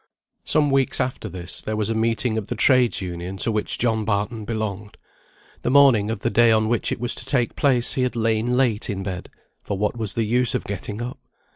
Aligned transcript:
Some 0.45 0.71
weeks 0.71 0.99
after 0.99 1.29
this, 1.29 1.61
there 1.61 1.75
was 1.75 1.91
a 1.91 1.93
meeting 1.93 2.35
of 2.35 2.47
the 2.47 2.55
Trades' 2.55 3.01
Union 3.03 3.37
to 3.37 3.51
which 3.51 3.77
John 3.77 4.03
Barton 4.03 4.45
belonged. 4.45 4.97
The 5.61 5.69
morning 5.69 6.09
of 6.09 6.21
the 6.21 6.31
day 6.31 6.51
on 6.51 6.67
which 6.69 6.91
it 6.91 6.99
was 6.99 7.13
to 7.13 7.23
take 7.25 7.55
place 7.55 7.93
he 7.93 8.01
had 8.01 8.15
lain 8.15 8.57
late 8.57 8.89
in 8.89 9.03
bed, 9.03 9.29
for 9.61 9.77
what 9.77 9.95
was 9.95 10.15
the 10.15 10.23
use 10.25 10.55
of 10.55 10.63
getting 10.63 11.03
up? 11.03 11.19